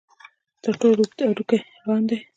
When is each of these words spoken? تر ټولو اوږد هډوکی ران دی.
تر 0.63 0.73
ټولو 0.79 1.01
اوږد 1.03 1.19
هډوکی 1.29 1.59
ران 1.87 2.01
دی. 2.09 2.17